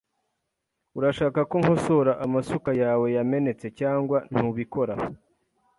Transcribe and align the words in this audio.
Urashaka 0.97 1.39
ko 1.49 1.55
nkosora 1.61 2.13
amasuka 2.25 2.71
yawe 2.81 3.05
yamenetse 3.17 3.65
cyangwa 3.79 4.17
ntubikora? 4.31 4.93